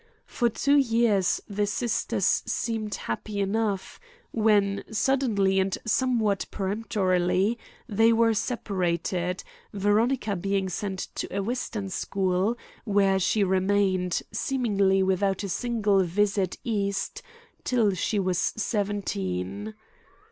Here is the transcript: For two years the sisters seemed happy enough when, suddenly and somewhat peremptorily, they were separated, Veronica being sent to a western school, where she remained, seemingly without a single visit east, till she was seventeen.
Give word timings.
For 0.25 0.49
two 0.49 0.77
years 0.77 1.41
the 1.47 1.67
sisters 1.67 2.41
seemed 2.47 2.95
happy 2.95 3.39
enough 3.39 3.99
when, 4.31 4.83
suddenly 4.91 5.59
and 5.59 5.77
somewhat 5.85 6.47
peremptorily, 6.49 7.59
they 7.87 8.11
were 8.11 8.33
separated, 8.33 9.43
Veronica 9.73 10.35
being 10.35 10.69
sent 10.69 11.07
to 11.13 11.27
a 11.29 11.43
western 11.43 11.89
school, 11.89 12.57
where 12.83 13.19
she 13.19 13.43
remained, 13.43 14.23
seemingly 14.31 15.03
without 15.03 15.43
a 15.43 15.49
single 15.49 16.01
visit 16.03 16.57
east, 16.63 17.21
till 17.63 17.93
she 17.93 18.17
was 18.17 18.39
seventeen. 18.39 19.75